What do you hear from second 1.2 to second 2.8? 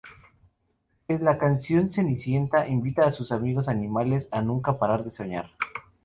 la canción Cenicienta